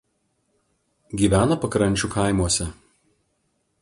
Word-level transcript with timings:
Gyvena 1.21 1.57
pakrančių 1.65 2.09
kaimuose. 2.17 2.71